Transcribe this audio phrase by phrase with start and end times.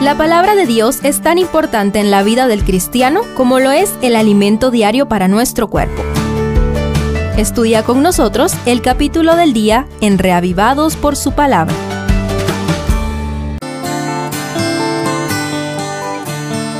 [0.00, 3.92] La palabra de Dios es tan importante en la vida del cristiano como lo es
[4.00, 6.04] el alimento diario para nuestro cuerpo.
[7.36, 11.74] Estudia con nosotros el capítulo del día en Reavivados por su palabra.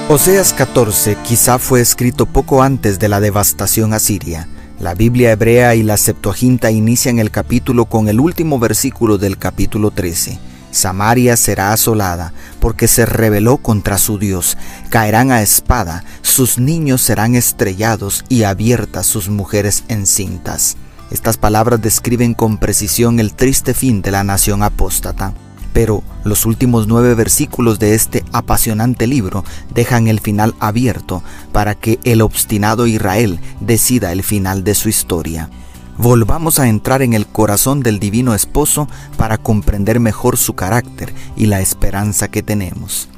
[0.09, 4.47] Oseas 14 quizá fue escrito poco antes de la devastación asiria.
[4.79, 9.91] La Biblia hebrea y la Septuaginta inician el capítulo con el último versículo del capítulo
[9.91, 10.48] 13.
[10.71, 14.57] Samaria será asolada, porque se rebeló contra su Dios.
[14.91, 20.77] Caerán a espada, sus niños serán estrellados y abiertas sus mujeres encintas.
[21.11, 25.33] Estas palabras describen con precisión el triste fin de la nación apóstata.
[25.73, 32.01] Pero los últimos nueve versículos de este apasionante libro dejan el final abierto para que
[32.05, 35.51] el obstinado Israel decida el final de su historia
[35.99, 41.47] volvamos a entrar en el corazón del divino esposo para comprender mejor su carácter y
[41.47, 43.09] la esperanza que tenemos.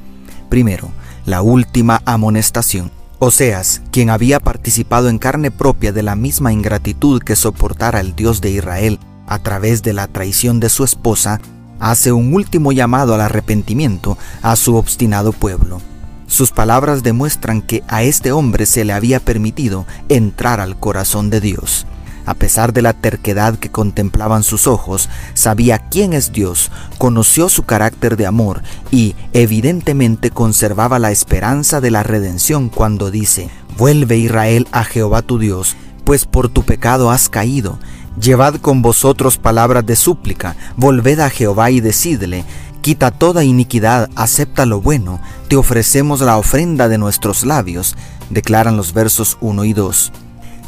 [0.49, 0.91] Primero,
[1.27, 2.91] la última amonestación.
[3.19, 8.41] Oseas, quien había participado en carne propia de la misma ingratitud que soportara el Dios
[8.41, 11.39] de Israel a través de la traición de su esposa,
[11.79, 15.83] hace un último llamado al arrepentimiento a su obstinado pueblo.
[16.27, 21.41] Sus palabras demuestran que a este hombre se le había permitido entrar al corazón de
[21.41, 21.87] Dios.
[22.27, 27.65] A pesar de la terquedad que contemplaban sus ojos, sabía quién es Dios, conoció su
[27.65, 34.69] carácter de amor y evidentemente conservaba la esperanza de la redención cuando dice, Vuelve Israel
[34.73, 37.79] a Jehová tu Dios, pues por tu pecado has caído.
[38.21, 42.45] Llevad con vosotros palabras de súplica, volved a Jehová y decidle,
[42.83, 47.95] Quita toda iniquidad, acepta lo bueno, te ofrecemos la ofrenda de nuestros labios,
[48.31, 50.13] declaran los versos 1 y 2.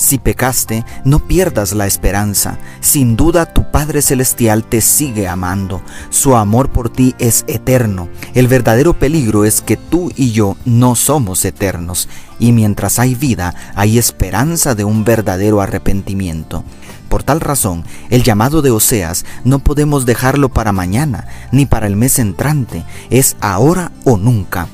[0.02, 2.58] Si pecaste, no pierdas la esperanza.
[2.80, 5.80] Sin duda tu Padre Celestial te sigue amando.
[6.10, 8.08] Su amor por ti es eterno.
[8.34, 12.08] El verdadero peligro es que tú y yo no somos eternos.
[12.40, 16.64] Y mientras hay vida, hay esperanza de un verdadero arrepentimiento.
[17.08, 21.94] Por tal razón, el llamado de Oseas no podemos dejarlo para mañana, ni para el
[21.94, 22.82] mes entrante.
[23.08, 24.66] Es ahora o nunca.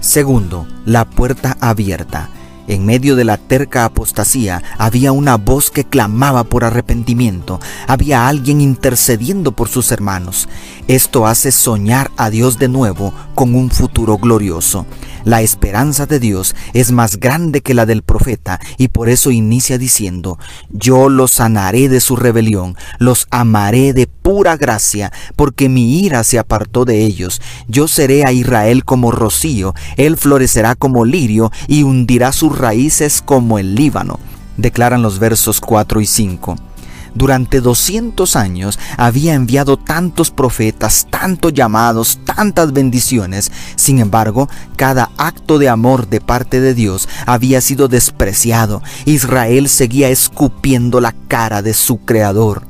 [0.00, 2.30] Segundo, la puerta abierta.
[2.68, 8.60] En medio de la terca apostasía había una voz que clamaba por arrepentimiento, había alguien
[8.60, 10.48] intercediendo por sus hermanos.
[10.86, 14.86] Esto hace soñar a Dios de nuevo con un futuro glorioso.
[15.24, 19.78] La esperanza de Dios es más grande que la del profeta y por eso inicia
[19.78, 20.38] diciendo,
[20.70, 26.38] yo los sanaré de su rebelión, los amaré de pura gracia, porque mi ira se
[26.38, 27.40] apartó de ellos.
[27.68, 33.58] Yo seré a Israel como rocío, él florecerá como lirio y hundirá sus raíces como
[33.58, 34.18] el Líbano,
[34.56, 36.71] declaran los versos 4 y 5
[37.14, 43.50] durante 200 años había enviado tantos profetas, tantos llamados, tantas bendiciones.
[43.76, 48.82] Sin embargo, cada acto de amor de parte de Dios había sido despreciado.
[49.04, 52.62] Israel seguía escupiendo la cara de su Creador.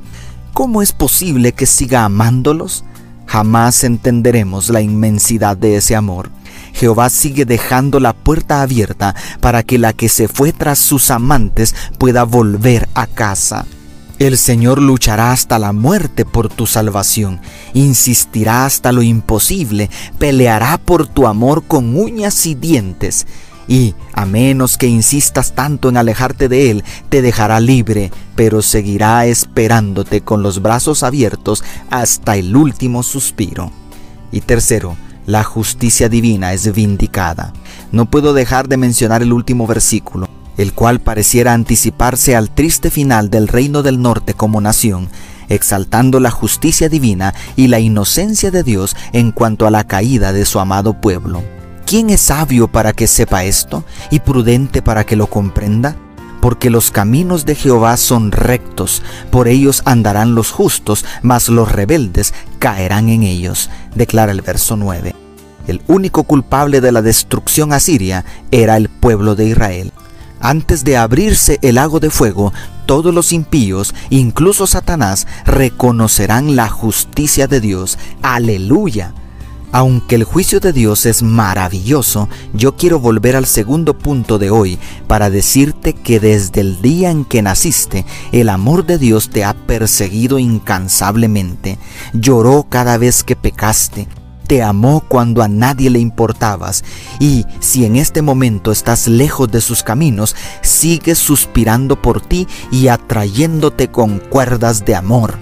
[0.53, 2.83] ¿Cómo es posible que siga amándolos?
[3.25, 6.29] Jamás entenderemos la inmensidad de ese amor.
[6.73, 11.73] Jehová sigue dejando la puerta abierta para que la que se fue tras sus amantes
[11.97, 13.65] pueda volver a casa.
[14.23, 17.41] El Señor luchará hasta la muerte por tu salvación,
[17.73, 23.27] insistirá hasta lo imposible, peleará por tu amor con uñas y dientes,
[23.67, 29.25] y, a menos que insistas tanto en alejarte de Él, te dejará libre, pero seguirá
[29.25, 33.73] esperándote con los brazos abiertos hasta el último suspiro.
[34.31, 34.95] Y tercero,
[35.25, 37.51] la justicia divina es vindicada.
[37.91, 43.29] No puedo dejar de mencionar el último versículo el cual pareciera anticiparse al triste final
[43.29, 45.09] del reino del norte como nación,
[45.49, 50.45] exaltando la justicia divina y la inocencia de Dios en cuanto a la caída de
[50.45, 51.43] su amado pueblo.
[51.85, 55.95] ¿Quién es sabio para que sepa esto y prudente para que lo comprenda?
[56.41, 62.33] Porque los caminos de Jehová son rectos, por ellos andarán los justos, mas los rebeldes
[62.59, 65.15] caerán en ellos, declara el verso 9.
[65.67, 69.93] El único culpable de la destrucción asiria era el pueblo de Israel.
[70.43, 72.51] Antes de abrirse el lago de fuego,
[72.85, 77.97] todos los impíos, incluso Satanás, reconocerán la justicia de Dios.
[78.21, 79.13] Aleluya.
[79.71, 84.79] Aunque el juicio de Dios es maravilloso, yo quiero volver al segundo punto de hoy
[85.07, 89.53] para decirte que desde el día en que naciste, el amor de Dios te ha
[89.53, 91.79] perseguido incansablemente.
[92.11, 94.09] Lloró cada vez que pecaste,
[94.47, 96.83] te amó cuando a nadie le importabas
[97.19, 102.87] y si en este momento estás lejos de sus caminos, sigue suspirando por ti y
[102.87, 105.37] atrayéndote con cuerdas de amor.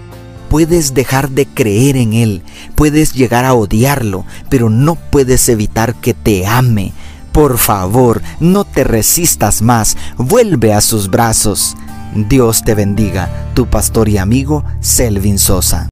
[0.49, 2.43] puedes dejar de creer en Él,
[2.75, 6.91] puedes llegar a odiarlo, pero no puedes evitar que te ame.
[7.31, 11.77] Por favor, no te resistas más, vuelve a sus brazos.
[12.13, 15.79] Dios te bendiga, tu pastor y amigo Selvin Sosa.